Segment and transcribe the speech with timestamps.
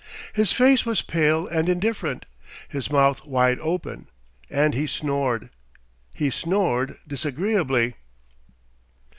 [0.33, 2.25] His face was pale and indifferent,
[2.67, 4.07] his mouth wide open,
[4.49, 5.51] and he snored.
[6.15, 7.93] He snored disagreeably.